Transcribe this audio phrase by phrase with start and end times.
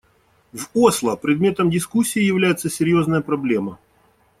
[0.51, 3.77] В Осло предметом дискуссии является серьезная проблема.